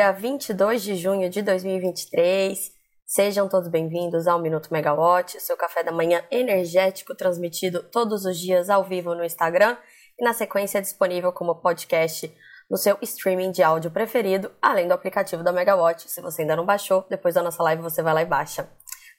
[0.00, 2.72] quinta-feira, 22 de junho de 2023.
[3.04, 8.70] Sejam todos bem-vindos ao Minuto Megawatt, seu café da manhã energético transmitido todos os dias
[8.70, 9.76] ao vivo no Instagram
[10.18, 12.34] e na sequência disponível como podcast
[12.70, 16.08] no seu streaming de áudio preferido, além do aplicativo da Megawatt.
[16.10, 18.70] Se você ainda não baixou, depois da nossa live você vai lá e baixa.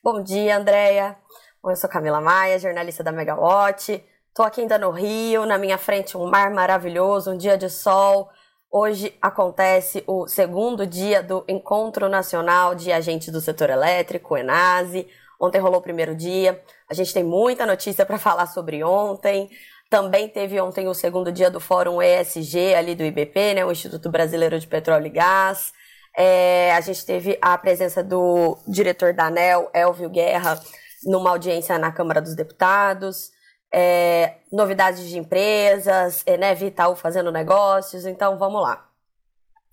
[0.04, 1.16] Bom dia, Andréia.
[1.63, 4.04] Eu sou Camila Maia, jornalista da Megawatt.
[4.34, 8.32] Tô aqui ainda no Rio, na minha frente um mar maravilhoso, um dia de sol.
[8.73, 15.09] Hoje acontece o segundo dia do Encontro Nacional de Agentes do Setor Elétrico, ENASE.
[15.38, 16.63] Ontem rolou o primeiro dia.
[16.89, 19.49] A gente tem muita notícia para falar sobre ontem.
[19.89, 24.09] Também teve ontem o segundo dia do Fórum ESG ali do IBP, né, o Instituto
[24.09, 25.73] Brasileiro de Petróleo e Gás.
[26.15, 30.57] É, a gente teve a presença do diretor da ANEL, Elvio Guerra,
[31.03, 33.34] numa audiência na Câmara dos Deputados
[33.73, 38.85] é, novidades de empresas, é, né, Vital fazendo negócios, então vamos lá.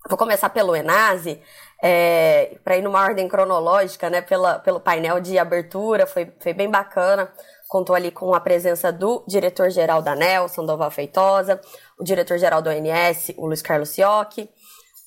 [0.07, 1.41] Vou começar pelo Enase,
[1.83, 6.69] é, para ir numa ordem cronológica, né, pela, pelo painel de abertura, foi, foi bem
[6.69, 7.31] bacana.
[7.67, 11.61] Contou ali com a presença do diretor-geral da ANEL, Sandoval Feitosa,
[11.99, 14.49] o diretor-geral do ONS, o Luiz Carlos Siocchi,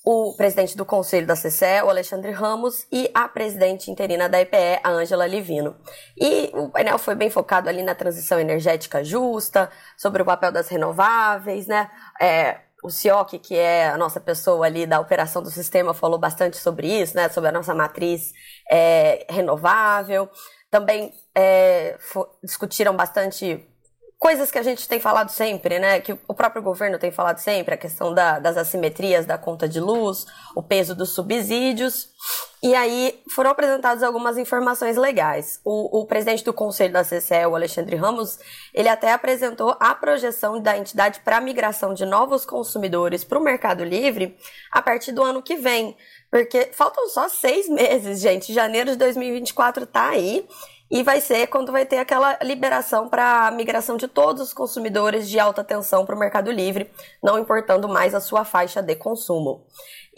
[0.05, 4.81] o presidente do Conselho da CCE, o Alexandre Ramos, e a presidente interina da EPE,
[4.83, 5.77] a Ângela Livino.
[6.17, 10.69] E o painel foi bem focado ali na transição energética justa, sobre o papel das
[10.69, 11.89] renováveis, né?
[12.21, 16.57] É, o Sioc, que é a nossa pessoa ali da operação do sistema, falou bastante
[16.57, 17.29] sobre isso, né?
[17.29, 18.33] Sobre a nossa matriz
[18.69, 20.29] é, renovável.
[20.69, 21.97] Também é,
[22.43, 23.65] discutiram bastante
[24.23, 26.01] coisas que a gente tem falado sempre, né?
[26.01, 29.81] Que o próprio governo tem falado sempre, a questão da, das assimetrias da conta de
[29.81, 32.09] luz, o peso dos subsídios.
[32.63, 35.61] E aí foram apresentadas algumas informações legais.
[35.65, 38.39] O, o presidente do conselho da CCE, o Alexandre Ramos,
[38.73, 43.43] ele até apresentou a projeção da entidade para a migração de novos consumidores para o
[43.43, 44.37] Mercado Livre
[44.71, 45.97] a partir do ano que vem.
[46.31, 48.55] Porque faltam só seis meses, gente.
[48.55, 50.47] Janeiro de 2024 tá aí.
[50.93, 55.27] E vai ser quando vai ter aquela liberação para a migração de todos os consumidores
[55.27, 56.93] de alta tensão para o Mercado Livre,
[57.23, 59.65] não importando mais a sua faixa de consumo.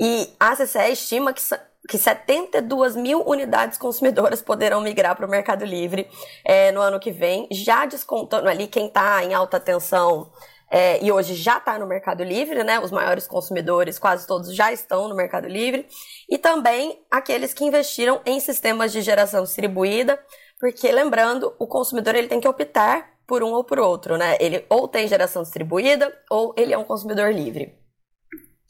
[0.00, 1.40] E a CCE estima que,
[1.88, 6.08] que 72 mil unidades consumidoras poderão migrar para o Mercado Livre
[6.44, 10.32] é, no ano que vem, já descontando ali quem está em alta tensão
[10.68, 12.80] é, e hoje já está no Mercado Livre, né?
[12.80, 15.86] Os maiores consumidores, quase todos já estão no Mercado Livre,
[16.28, 20.18] e também aqueles que investiram em sistemas de geração distribuída,
[20.64, 24.34] porque lembrando, o consumidor ele tem que optar por um ou por outro, né?
[24.40, 27.78] Ele ou tem geração distribuída ou ele é um consumidor livre.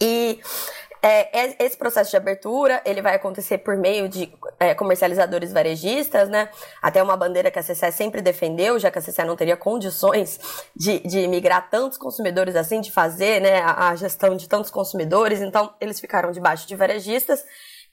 [0.03, 0.41] E
[1.01, 6.49] é, esse processo de abertura ele vai acontecer por meio de é, comercializadores varejistas, né?
[6.83, 10.41] Até uma bandeira que a CCE sempre defendeu, já que a CCE não teria condições
[10.75, 15.41] de, de migrar tantos consumidores assim, de fazer né, a, a gestão de tantos consumidores,
[15.41, 17.45] então eles ficaram debaixo de varejistas.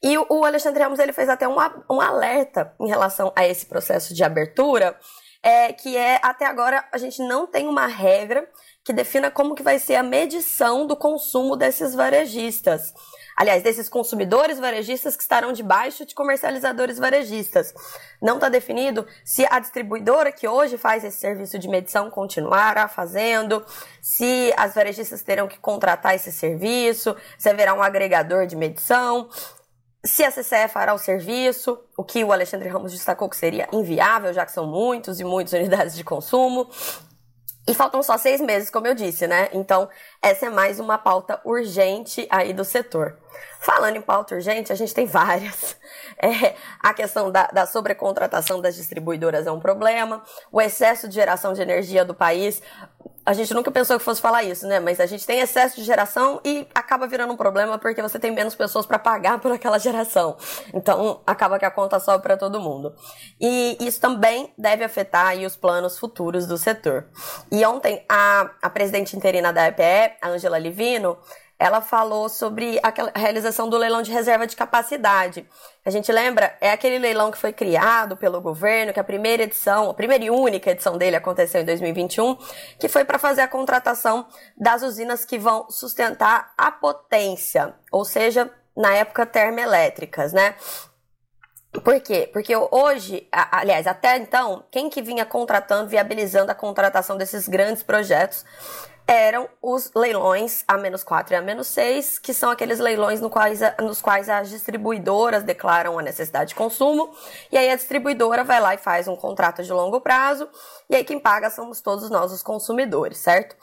[0.03, 1.55] E o Alexandre Ramos ele fez até um,
[1.89, 4.97] um alerta em relação a esse processo de abertura,
[5.43, 8.47] é, que é até agora a gente não tem uma regra
[8.83, 12.93] que defina como que vai ser a medição do consumo desses varejistas.
[13.37, 17.73] Aliás, desses consumidores varejistas que estarão debaixo de comercializadores varejistas.
[18.21, 23.65] Não está definido se a distribuidora que hoje faz esse serviço de medição continuará fazendo,
[24.01, 29.29] se as varejistas terão que contratar esse serviço, se haverá um agregador de medição
[30.03, 34.33] se a CCE fará o serviço, o que o Alexandre Ramos destacou que seria inviável,
[34.33, 36.67] já que são muitos e muitas unidades de consumo.
[37.67, 39.49] E faltam só seis meses, como eu disse, né?
[39.53, 39.87] Então,
[40.21, 43.17] essa é mais uma pauta urgente aí do setor.
[43.59, 45.75] Falando em pauta urgente, a gente tem várias.
[46.23, 50.21] É, a questão da, da sobrecontratação das distribuidoras é um problema.
[50.51, 52.61] O excesso de geração de energia do país
[53.25, 54.79] a gente nunca pensou que fosse falar isso, né?
[54.79, 58.31] Mas a gente tem excesso de geração e acaba virando um problema porque você tem
[58.31, 60.35] menos pessoas para pagar por aquela geração.
[60.73, 62.93] Então, acaba que a conta sobe para todo mundo.
[63.39, 67.07] E isso também deve afetar os planos futuros do setor.
[67.51, 71.17] E ontem, a, a presidente interina da EPE, a Angela Livino,
[71.61, 75.47] ela falou sobre a realização do leilão de reserva de capacidade.
[75.85, 79.91] A gente lembra, é aquele leilão que foi criado pelo governo, que a primeira edição,
[79.91, 82.35] a primeira e única edição dele aconteceu em 2021,
[82.79, 84.25] que foi para fazer a contratação
[84.57, 90.55] das usinas que vão sustentar a potência, ou seja, na época termoelétricas, né?
[91.83, 92.27] Por quê?
[92.33, 98.43] Porque hoje, aliás, até então, quem que vinha contratando, viabilizando a contratação desses grandes projetos
[99.11, 104.49] eram os leilões A-4 e A-6, que são aqueles leilões no quais, nos quais as
[104.49, 107.13] distribuidoras declaram a necessidade de consumo,
[107.51, 110.47] e aí a distribuidora vai lá e faz um contrato de longo prazo,
[110.89, 113.57] e aí quem paga somos todos nós, os consumidores, certo?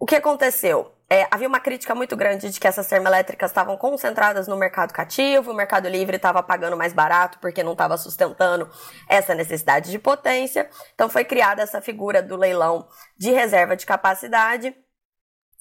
[0.00, 0.90] O que aconteceu?
[1.10, 5.52] É, havia uma crítica muito grande de que essas termoelétricas estavam concentradas no mercado cativo,
[5.52, 8.68] o mercado livre estava pagando mais barato porque não estava sustentando
[9.08, 10.68] essa necessidade de potência.
[10.94, 14.74] Então foi criada essa figura do leilão de reserva de capacidade.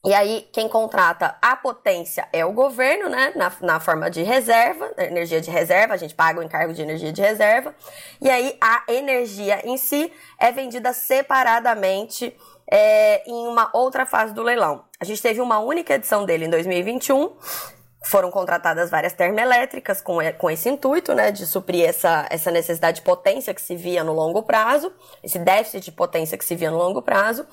[0.05, 3.33] E aí, quem contrata a potência é o governo, né?
[3.35, 7.11] Na, na forma de reserva, energia de reserva, a gente paga o encargo de energia
[7.11, 7.75] de reserva.
[8.21, 12.37] E aí, a energia em si é vendida separadamente
[12.69, 14.83] é, em uma outra fase do leilão.
[14.99, 17.35] A gente teve uma única edição dele em 2021.
[18.03, 23.03] Foram contratadas várias termoelétricas com, com esse intuito, né, de suprir essa, essa necessidade de
[23.03, 24.93] potência que se via no longo prazo,
[25.23, 27.45] esse déficit de potência que se via no longo prazo.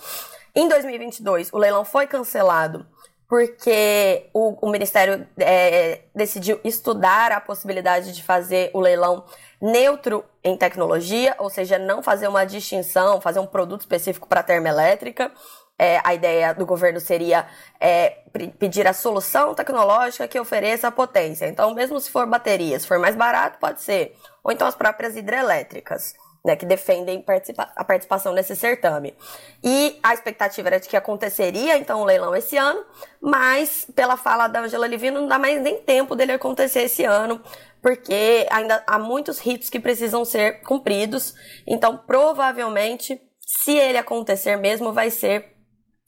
[0.55, 2.87] Em 2022, o leilão foi cancelado
[3.29, 9.25] porque o, o Ministério é, decidiu estudar a possibilidade de fazer o leilão
[9.61, 15.33] neutro em tecnologia, ou seja, não fazer uma distinção, fazer um produto específico para termoelétrica.
[15.77, 17.49] É, a ideia do governo seria
[17.81, 18.19] é,
[18.59, 21.47] pedir a solução tecnológica que ofereça a potência.
[21.47, 24.15] Então, mesmo se for baterias, se for mais barato, pode ser.
[24.45, 26.15] Ou então as próprias hidrelétricas
[26.45, 29.17] né, que defendem participa a participação nesse certame.
[29.63, 32.85] E a expectativa era de que aconteceria então o leilão esse ano,
[33.21, 37.41] mas pela fala da Angela Livino não dá mais nem tempo dele acontecer esse ano,
[37.81, 41.35] porque ainda há muitos ritos que precisam ser cumpridos.
[41.67, 45.55] Então, provavelmente, se ele acontecer mesmo, vai ser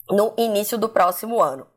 [0.09, 1.67] no início do próximo ano.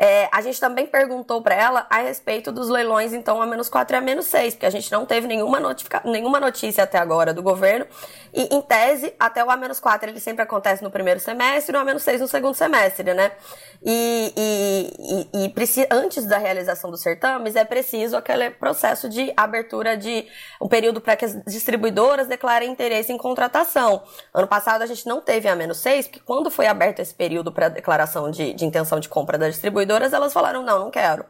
[0.00, 3.96] É, a gente também perguntou para ela a respeito dos leilões, então, a menos 4
[3.96, 5.58] e a menos 6, porque a gente não teve nenhuma,
[6.04, 7.84] nenhuma notícia até agora do governo.
[8.32, 11.76] E, em tese, até o A menos 4 ele sempre acontece no primeiro semestre e
[11.76, 13.32] o A menos 6 no segundo semestre, né?
[13.84, 19.96] E, e, e, e antes da realização dos certames, é preciso aquele processo de abertura
[19.96, 20.26] de
[20.62, 24.02] um período para que as distribuidoras declarem interesse em contratação.
[24.32, 27.50] Ano passado a gente não teve A menos 6, porque quando foi aberto esse período
[27.50, 31.24] para declaração de, de intenção de compra da distribuidora, distribuidoras, elas falaram, não, não quero.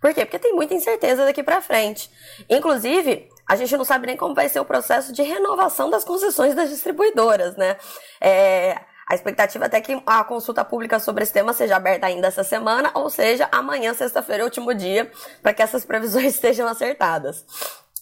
[0.00, 0.24] Por quê?
[0.24, 2.10] Porque tem muita incerteza daqui para frente.
[2.50, 6.54] Inclusive, a gente não sabe nem como vai ser o processo de renovação das concessões
[6.54, 7.76] das distribuidoras, né?
[8.20, 8.76] É,
[9.08, 12.42] a expectativa é até que a consulta pública sobre esse tema seja aberta ainda essa
[12.42, 15.10] semana, ou seja, amanhã, sexta-feira, é último dia,
[15.40, 17.44] para que essas previsões estejam acertadas.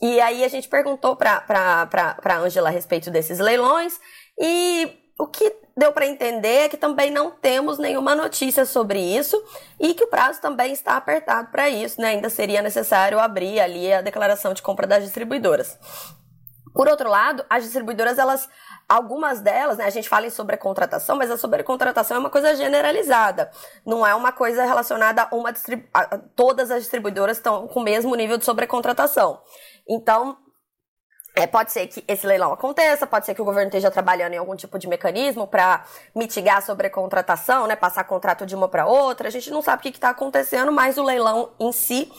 [0.00, 4.00] E aí a gente perguntou para a Angela a respeito desses leilões
[4.40, 9.42] e o que deu para entender que também não temos nenhuma notícia sobre isso
[9.80, 12.08] e que o prazo também está apertado para isso, né?
[12.08, 15.78] Ainda seria necessário abrir ali a declaração de compra das distribuidoras.
[16.74, 18.46] Por outro lado, as distribuidoras, elas,
[18.86, 23.50] algumas delas, né, a gente fala em sobrecontratação, mas a sobrecontratação é uma coisa generalizada.
[23.84, 25.52] Não é uma coisa relacionada a uma
[26.36, 29.40] todas as distribuidoras estão com o mesmo nível de sobrecontratação.
[29.88, 30.36] Então,
[31.34, 34.36] é, pode ser que esse leilão aconteça, pode ser que o governo esteja trabalhando em
[34.36, 35.84] algum tipo de mecanismo para
[36.14, 39.28] mitigar a sobrecontratação, né, passar contrato de uma para outra.
[39.28, 42.10] A gente não sabe o que está acontecendo, mas o leilão em si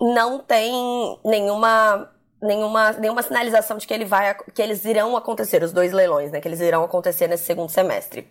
[0.00, 2.10] não tem nenhuma
[2.42, 6.40] nenhuma, nenhuma sinalização de que ele vai que eles irão acontecer os dois leilões, né,
[6.40, 8.30] que eles irão acontecer nesse segundo semestre.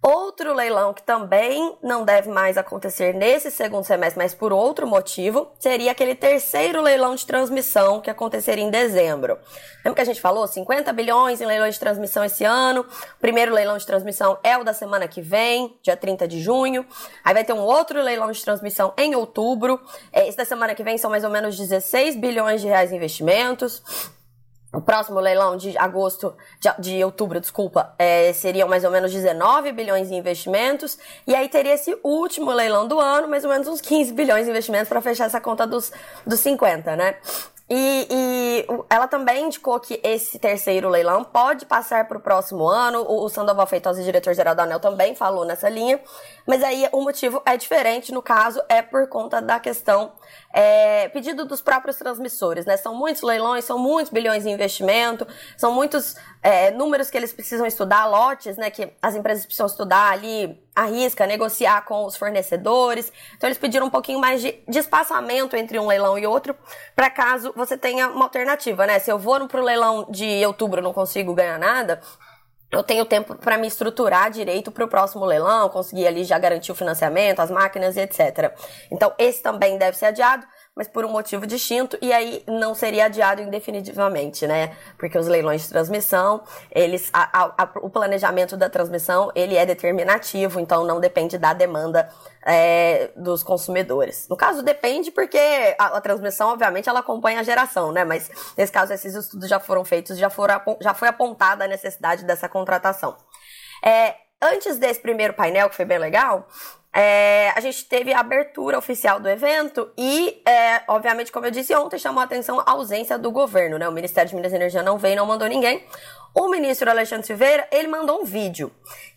[0.00, 5.50] Outro leilão que também não deve mais acontecer nesse segundo semestre, mas por outro motivo,
[5.58, 9.36] seria aquele terceiro leilão de transmissão que aconteceria em dezembro.
[9.84, 12.82] Lembra que a gente falou 50 bilhões em leilões de transmissão esse ano?
[12.82, 16.86] O primeiro leilão de transmissão é o da semana que vem, dia 30 de junho.
[17.24, 19.80] Aí vai ter um outro leilão de transmissão em outubro.
[20.12, 23.82] Esse da semana que vem são mais ou menos 16 bilhões de reais em investimentos.
[24.70, 26.34] O próximo leilão de agosto,
[26.78, 30.98] de, outubro, desculpa, é, seriam mais ou menos 19 bilhões em investimentos.
[31.26, 34.50] E aí teria esse último leilão do ano, mais ou menos uns 15 bilhões em
[34.50, 35.90] investimentos para fechar essa conta dos,
[36.26, 37.16] dos 50, né?
[37.70, 43.02] E, e, ela também indicou que esse terceiro leilão pode passar para o próximo ano.
[43.02, 46.00] O, o Sandoval Feitosa, diretor-geral da ANEL, também falou nessa linha.
[46.46, 48.10] Mas aí o motivo é diferente.
[48.10, 50.12] No caso, é por conta da questão
[50.52, 52.64] é, pedido dos próprios transmissores.
[52.64, 52.76] Né?
[52.78, 57.66] São muitos leilões, são muitos bilhões em investimento, são muitos é, números que eles precisam
[57.66, 63.12] estudar, lotes né, que as empresas precisam estudar ali arrisca negociar com os fornecedores.
[63.36, 66.56] Então eles pediram um pouquinho mais de, de espaçamento entre um leilão e outro,
[66.94, 68.98] para caso você tenha uma alternativa, né?
[68.98, 72.00] Se eu vou pro leilão de outubro não consigo ganhar nada,
[72.70, 76.70] eu tenho tempo para me estruturar direito para o próximo leilão, conseguir ali já garantir
[76.70, 78.54] o financiamento, as máquinas e etc.
[78.90, 80.46] Então, esse também deve ser adiado
[80.78, 84.76] mas por um motivo distinto, e aí não seria adiado indefinitivamente, né?
[84.96, 89.66] Porque os leilões de transmissão, eles, a, a, a, o planejamento da transmissão, ele é
[89.66, 92.08] determinativo, então não depende da demanda
[92.46, 94.28] é, dos consumidores.
[94.28, 95.36] No caso, depende porque
[95.76, 98.04] a, transmissão, obviamente, ela acompanha a geração, né?
[98.04, 102.24] Mas nesse caso, esses estudos já foram feitos, já, foram, já foi apontada a necessidade
[102.24, 103.16] dessa contratação.
[103.84, 106.46] É, antes desse primeiro painel, que foi bem legal,
[106.94, 111.74] é, a gente teve a abertura oficial do evento e, é, obviamente, como eu disse
[111.74, 113.88] ontem, chamou a atenção a ausência do governo, né?
[113.88, 115.84] O Ministério de Minas e Energia não veio, não mandou ninguém.
[116.34, 118.70] O ministro Alexandre Silveira, ele mandou um vídeo.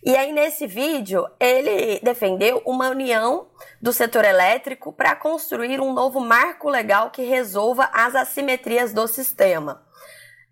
[0.04, 3.48] E aí, nesse vídeo, ele defendeu uma união
[3.80, 9.82] do setor elétrico para construir um novo marco legal que resolva as assimetrias do sistema.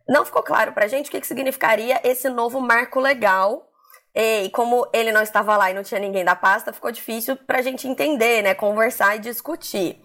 [0.08, 3.69] Não ficou claro para a gente o que, que significaria esse novo marco legal
[4.14, 7.58] e como ele não estava lá e não tinha ninguém da pasta, ficou difícil para
[7.58, 8.54] a gente entender, né?
[8.54, 10.00] Conversar e discutir.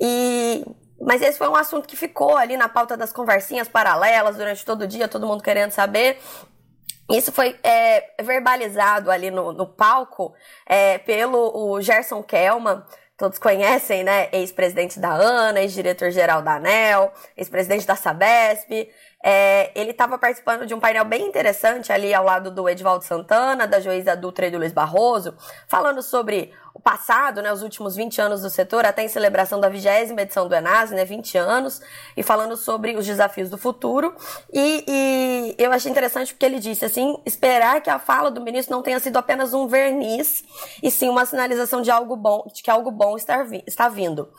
[0.00, 0.64] E
[1.00, 4.82] mas esse foi um assunto que ficou ali na pauta das conversinhas paralelas durante todo
[4.82, 6.18] o dia, todo mundo querendo saber.
[7.10, 10.34] Isso foi é, verbalizado ali no, no palco
[10.66, 12.82] é, pelo o Gerson Kelman,
[13.16, 14.28] todos conhecem, né?
[14.32, 18.88] Ex-presidente da ANA, ex-diretor-geral da ANEL, ex-presidente da Sabesp.
[19.28, 23.66] É, ele estava participando de um painel bem interessante ali ao lado do Edvaldo Santana,
[23.66, 28.20] da juíza Dutra e do Luiz Barroso, falando sobre o passado, né, os últimos 20
[28.20, 31.80] anos do setor, até em celebração da vigésima edição do Enas, né, 20 anos,
[32.16, 34.14] e falando sobre os desafios do futuro.
[34.52, 38.76] E, e eu achei interessante porque ele disse assim, esperar que a fala do ministro
[38.76, 40.44] não tenha sido apenas um verniz,
[40.80, 44.30] e sim uma sinalização de algo bom, de que algo bom está, está vindo.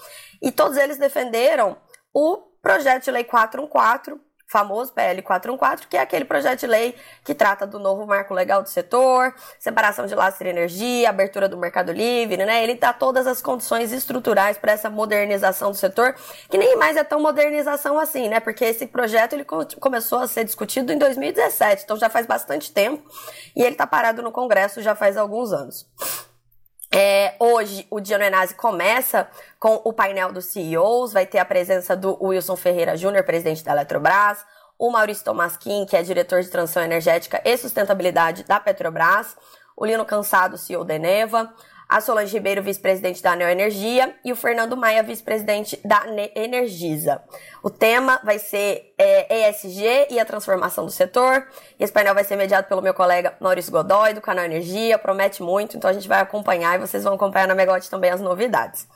[0.42, 1.76] E todos eles defenderam
[2.14, 7.36] o projeto de lei 414, famoso PL 414, que é aquele projeto de lei que
[7.36, 11.92] trata do novo marco legal do setor, separação de lastro de energia, abertura do mercado
[11.92, 12.64] livre, né?
[12.64, 16.16] Ele dá todas as condições estruturais para essa modernização do setor,
[16.50, 18.40] que nem mais é tão modernização assim, né?
[18.40, 19.46] Porque esse projeto ele
[19.80, 23.04] começou a ser discutido em 2017, então já faz bastante tempo,
[23.54, 25.86] e ele está parado no Congresso já faz alguns anos.
[26.92, 29.28] É, hoje, o Dia no Enase começa
[29.60, 33.72] com o painel dos CEOs, vai ter a presença do Wilson Ferreira Júnior, presidente da
[33.74, 34.46] Eletrobras,
[34.80, 39.36] o Maurício Tomasquim, que é diretor de transição energética e sustentabilidade da Petrobras,
[39.76, 41.54] o Lino Cansado, CEO da Eneva,
[41.88, 46.04] a Solange Ribeiro, vice-presidente da Neo Energia, e o Fernando Maia, vice-presidente da
[46.36, 47.22] Energisa.
[47.64, 51.48] O tema vai ser é, ESG e a transformação do setor.
[51.80, 55.78] Esse painel vai ser mediado pelo meu colega Maurício Godoy, do canal Energia, promete muito,
[55.78, 58.88] então a gente vai acompanhar e vocês vão acompanhar na Megote também as novidades.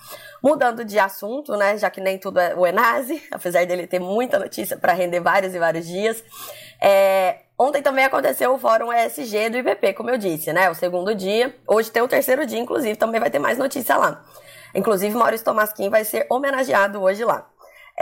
[0.43, 4.37] Mudando de assunto, né, já que nem tudo é o Enase, apesar dele ter muita
[4.37, 6.23] notícia para render vários e vários dias,
[6.81, 10.67] é, Ontem também aconteceu o Fórum ESG do IBP, como eu disse, né?
[10.71, 11.55] O segundo dia.
[11.67, 14.25] Hoje tem o terceiro dia, inclusive, também vai ter mais notícia lá.
[14.73, 17.47] Inclusive, Maurício Tomasquim vai ser homenageado hoje lá.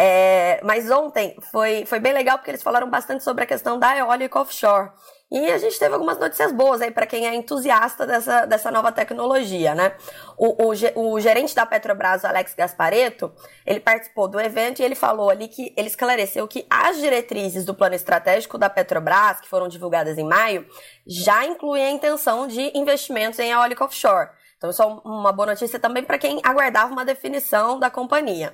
[0.02, 3.98] É, mas ontem foi, foi bem legal porque eles falaram bastante sobre a questão da
[3.98, 4.92] eólica offshore.
[5.30, 8.94] E a gente teve algumas notícias boas aí para quem é entusiasta dessa, dessa nova
[8.94, 9.92] tecnologia, né?
[10.38, 13.30] O, o, o, gerente da Petrobras, Alex Gaspareto,
[13.66, 17.76] ele participou do evento e ele falou ali que ele esclareceu que as diretrizes do
[17.76, 20.66] plano estratégico da Petrobras, que foram divulgadas em maio,
[21.06, 24.30] já incluem a intenção de investimentos em eólica offshore.
[24.58, 28.54] Então, isso é uma boa notícia também para quem aguardava uma definição da companhia.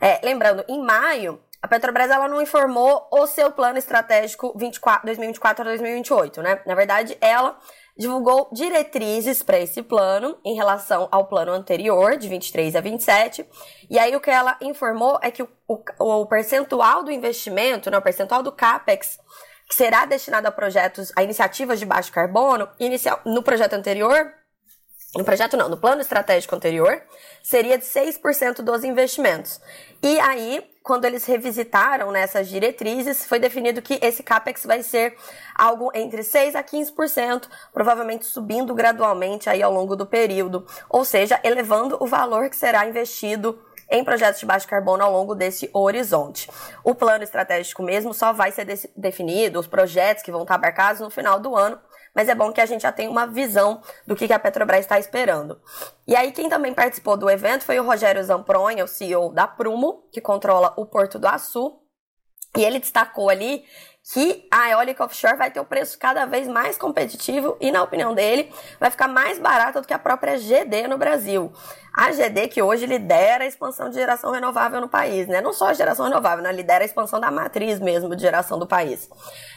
[0.00, 5.62] É, lembrando, em maio, a Petrobras ela não informou o seu plano estratégico 24, 2024
[5.62, 6.60] a 2028, né?
[6.66, 7.58] Na verdade, ela
[7.98, 13.48] divulgou diretrizes para esse plano em relação ao plano anterior, de 23 a 27.
[13.88, 17.96] E aí o que ela informou é que o, o, o percentual do investimento, né,
[17.96, 19.18] o percentual do CAPEX,
[19.66, 24.32] que será destinado a projetos, a iniciativas de baixo carbono, inicial, no projeto anterior,
[25.14, 27.00] no projeto não, no plano estratégico anterior,
[27.42, 29.60] seria de 6% dos investimentos.
[30.02, 35.16] E aí, quando eles revisitaram nessas diretrizes, foi definido que esse capex vai ser
[35.54, 41.40] algo entre 6 a 15%, provavelmente subindo gradualmente aí ao longo do período, ou seja,
[41.42, 43.58] elevando o valor que será investido
[43.90, 46.50] em projetos de baixo carbono ao longo desse horizonte.
[46.84, 51.10] O plano estratégico mesmo só vai ser definido, os projetos que vão estar abarcados no
[51.10, 51.78] final do ano,
[52.16, 54.98] mas é bom que a gente já tenha uma visão do que a Petrobras está
[54.98, 55.60] esperando.
[56.08, 60.08] E aí, quem também participou do evento foi o Rogério Zampronha, o CEO da Prumo,
[60.10, 61.78] que controla o Porto do Açu.
[62.56, 63.66] E ele destacou ali
[64.14, 68.14] que a eólica offshore vai ter o preço cada vez mais competitivo e, na opinião
[68.14, 71.52] dele, vai ficar mais barata do que a própria GD no Brasil.
[71.96, 75.40] A GD que hoje lidera a expansão de geração renovável no país, né?
[75.40, 76.52] Não só a geração renovável, né?
[76.52, 79.08] Lidera a expansão da matriz mesmo de geração do país.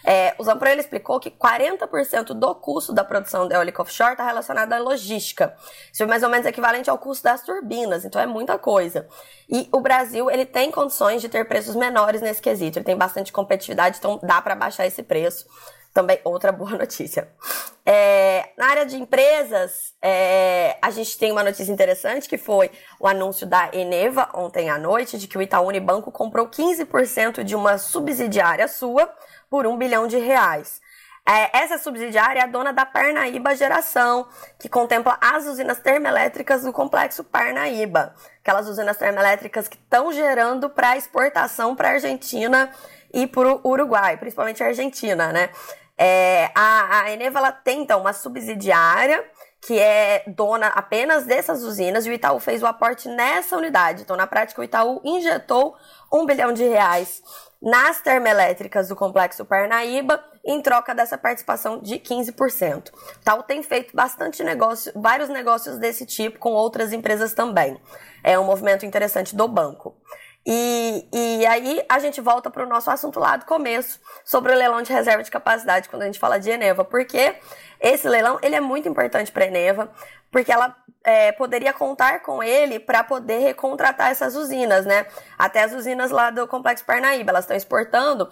[0.05, 4.25] É, o Zampro ele explicou que 40% do custo da produção da eólica offshore está
[4.25, 5.53] relacionado à logística.
[5.91, 9.05] Isso é mais ou menos equivalente ao custo das turbinas, então é muita coisa.
[9.49, 12.79] E o Brasil ele tem condições de ter preços menores nesse quesito.
[12.79, 15.45] Ele tem bastante competitividade, então dá para baixar esse preço.
[15.93, 17.29] Também outra boa notícia.
[17.85, 22.69] É, na área de empresas, é, a gente tem uma notícia interessante que foi
[22.99, 27.55] o anúncio da Eneva ontem à noite de que o Itaú Unibanco comprou 15% de
[27.55, 29.11] uma subsidiária sua
[29.49, 30.79] por um bilhão de reais.
[31.27, 34.27] É, essa subsidiária é a dona da Parnaíba Geração,
[34.57, 38.15] que contempla as usinas termoelétricas do complexo Parnaíba.
[38.41, 42.71] Aquelas usinas termoelétricas que estão gerando para exportação para a Argentina
[43.13, 45.49] e para o Uruguai, principalmente a Argentina, né?
[45.97, 49.23] É, a, a Eneva ela tem então uma subsidiária
[49.61, 54.03] que é dona apenas dessas usinas, e o Itaú fez o aporte nessa unidade.
[54.03, 55.75] Então, na prática, o Itaú injetou
[56.11, 57.21] um bilhão de reais
[57.61, 62.89] nas termoelétricas do Complexo Parnaíba, em troca dessa participação de 15%.
[62.89, 67.77] O Itaú tem feito bastante negócio, vários negócios desse tipo com outras empresas também.
[68.23, 69.97] É um movimento interessante do banco.
[70.45, 74.55] E, e aí a gente volta para o nosso assunto lá do começo, sobre o
[74.55, 77.35] leilão de reserva de capacidade, quando a gente fala de Eneva, porque
[77.79, 79.91] esse leilão ele é muito importante para a Eneva,
[80.31, 85.05] porque ela é, poderia contar com ele para poder recontratar essas usinas, né?
[85.37, 88.29] Até as usinas lá do Complexo Parnaíba, elas estão exportando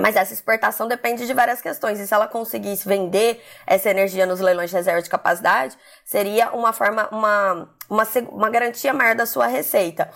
[0.00, 1.98] mas essa exportação depende de várias questões.
[2.00, 6.72] E se ela conseguisse vender essa energia nos leilões de reserva de capacidade, seria uma
[6.72, 10.10] forma, uma, uma, uma garantia maior da sua receita.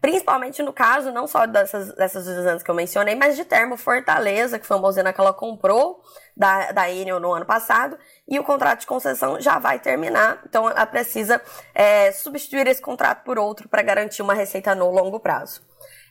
[0.00, 4.58] Principalmente no caso, não só dessas, dessas usinas que eu mencionei, mas de Termo Fortaleza,
[4.58, 6.00] que foi uma usina que ela comprou
[6.36, 10.42] da, da Enel no ano passado, e o contrato de concessão já vai terminar.
[10.48, 11.40] Então ela precisa
[11.74, 15.62] é, substituir esse contrato por outro para garantir uma receita no longo prazo.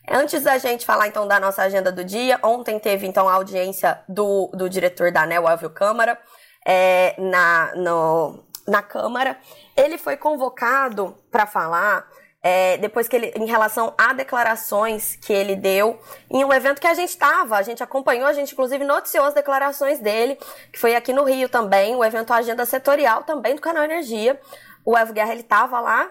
[0.10, 4.00] Antes da gente falar então da nossa agenda do dia, ontem teve então a audiência
[4.08, 6.20] do, do diretor da ANEL, Elvio Câmara,
[6.66, 9.38] é, na, no, na Câmara.
[9.76, 12.08] Ele foi convocado para falar
[12.48, 16.86] é, depois que ele, em relação a declarações que ele deu em um evento que
[16.86, 20.38] a gente estava, a gente acompanhou, a gente inclusive noticiou as declarações dele,
[20.72, 24.40] que foi aqui no Rio também, o evento Agenda Setorial também do Canal Energia.
[24.86, 26.08] O Elvio Guerra ele estava lá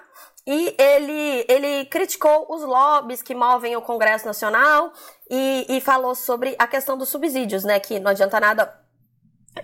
[0.47, 4.93] e ele, ele criticou os lobbies que movem o Congresso Nacional
[5.31, 7.81] e, e falou sobre a questão dos subsídios, né?
[7.81, 8.81] Que não adianta nada.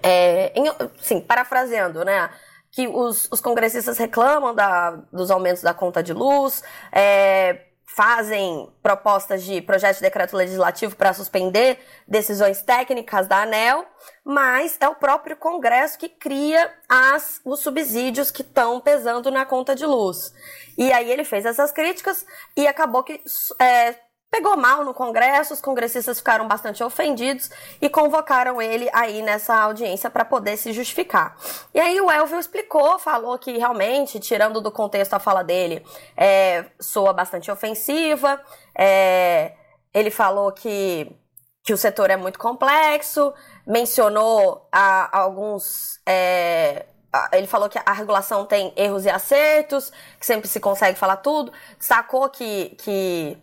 [0.02, 0.64] É, em,
[0.98, 2.30] sim, parafraseando, né?
[2.72, 7.66] Que os, os congressistas reclamam da, dos aumentos da conta de luz, é,
[8.00, 13.84] fazem propostas de projeto de decreto legislativo para suspender decisões técnicas da ANEL,
[14.24, 19.74] mas é o próprio Congresso que cria as, os subsídios que estão pesando na conta
[19.74, 20.32] de luz.
[20.78, 22.24] E aí ele fez essas críticas
[22.56, 23.20] e acabou que
[23.58, 23.94] é,
[24.30, 30.08] pegou mal no Congresso, os congressistas ficaram bastante ofendidos e convocaram ele aí nessa audiência
[30.08, 31.36] para poder se justificar.
[31.74, 35.84] E aí o Elvio explicou, falou que realmente, tirando do contexto a fala dele,
[36.16, 38.40] é, soa bastante ofensiva,
[38.78, 39.54] é,
[39.92, 41.10] ele falou que,
[41.64, 43.34] que o setor é muito complexo,
[43.66, 46.00] mencionou a, alguns.
[46.06, 46.86] É,
[47.32, 49.90] ele falou que a regulação tem erros e acertos,
[50.20, 53.36] que sempre se consegue falar tudo, sacou que, que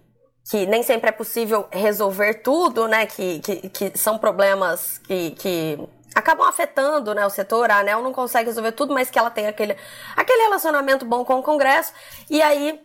[0.49, 3.05] que nem sempre é possível resolver tudo, né?
[3.05, 5.79] Que, que, que são problemas que, que
[6.15, 7.69] acabam afetando né, o setor.
[7.69, 9.75] A ANEL não consegue resolver tudo, mas que ela tem aquele,
[10.15, 11.93] aquele relacionamento bom com o Congresso.
[12.29, 12.79] E aí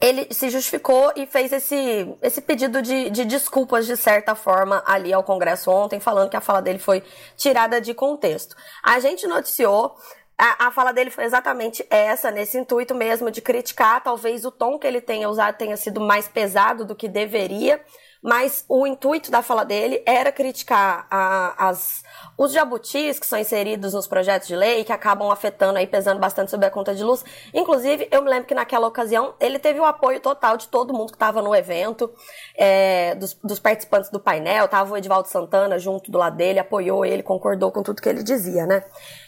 [0.00, 5.12] ele se justificou e fez esse, esse pedido de, de desculpas, de certa forma, ali
[5.12, 7.02] ao Congresso ontem, falando que a fala dele foi
[7.36, 8.56] tirada de contexto.
[8.82, 9.96] A gente noticiou
[10.38, 14.02] a, a fala dele foi exatamente essa, nesse intuito mesmo de criticar.
[14.02, 17.84] Talvez o tom que ele tenha usado tenha sido mais pesado do que deveria,
[18.22, 22.02] mas o intuito da fala dele era criticar a, as,
[22.36, 26.50] os jabutis que são inseridos nos projetos de lei, que acabam afetando aí, pesando bastante
[26.50, 27.24] sobre a conta de luz.
[27.54, 31.10] Inclusive, eu me lembro que naquela ocasião ele teve o apoio total de todo mundo
[31.10, 32.12] que estava no evento,
[32.56, 37.04] é, dos, dos, participantes do painel, estava o Edvaldo Santana junto do lado dele, apoiou
[37.04, 38.84] ele, concordou com tudo que ele dizia, né?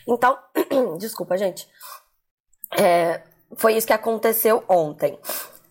[0.06, 0.36] Então,
[0.98, 1.68] desculpa, gente.
[2.78, 3.22] É,
[3.56, 5.18] foi isso que aconteceu ontem.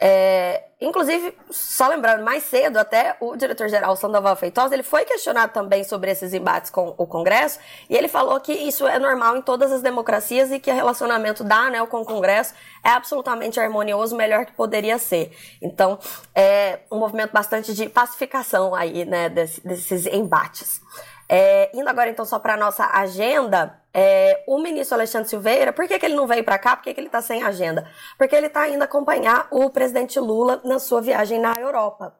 [0.02, 5.84] É, inclusive, só lembrando, mais cedo até o diretor-geral Sandoval Feitosa, ele foi questionado também
[5.84, 7.60] sobre esses embates com o Congresso,
[7.90, 11.44] e ele falou que isso é normal em todas as democracias e que o relacionamento
[11.44, 15.36] da ANEL com o Congresso é absolutamente harmonioso, melhor que poderia ser.
[15.62, 16.00] Então,
[16.34, 20.82] é um movimento bastante de pacificação aí, né, desse, desses embates.
[21.28, 25.98] É, indo agora então só para nossa agenda, é, o ministro Alexandre Silveira, por que,
[25.98, 26.76] que ele não veio para cá?
[26.76, 27.90] Por que, que ele está sem agenda?
[28.18, 32.16] Porque ele está indo acompanhar o presidente Lula na sua viagem na Europa.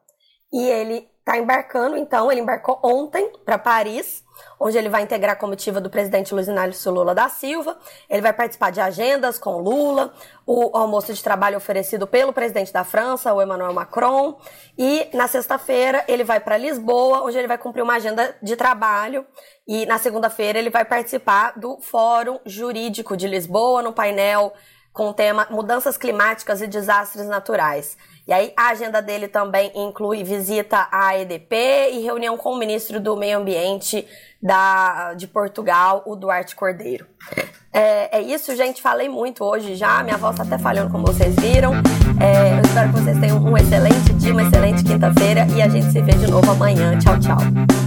[0.52, 4.24] E ele está embarcando, então, ele embarcou ontem para Paris
[4.58, 7.78] onde ele vai integrar a comitiva do presidente Luiz Inácio Lula da Silva.
[8.08, 10.12] Ele vai participar de agendas com Lula,
[10.46, 14.38] o almoço de trabalho oferecido pelo presidente da França, o Emmanuel Macron.
[14.76, 19.26] E na sexta-feira ele vai para Lisboa, onde ele vai cumprir uma agenda de trabalho.
[19.66, 24.52] E na segunda-feira ele vai participar do Fórum Jurídico de Lisboa, no painel
[24.92, 27.96] com o tema Mudanças Climáticas e Desastres Naturais.
[28.26, 31.56] E aí a agenda dele também inclui visita à EDP
[31.92, 34.06] e reunião com o ministro do Meio Ambiente
[34.42, 37.06] da, de Portugal, o Duarte Cordeiro.
[37.72, 38.82] É, é isso, gente.
[38.82, 40.02] Falei muito hoje já.
[40.02, 41.72] Minha voz tá até falhando, como vocês viram.
[42.20, 45.90] É, eu espero que vocês tenham um excelente dia, uma excelente quinta-feira e a gente
[45.90, 46.98] se vê de novo amanhã.
[46.98, 47.79] Tchau, tchau.